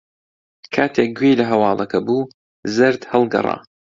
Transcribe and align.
کاتێک 0.73 1.09
گوێی 1.17 1.37
لە 1.39 1.45
ھەواڵەکە 1.51 1.99
بوو، 2.05 2.29
زەرد 2.75 3.01
ھەڵگەڕا. 3.11 3.57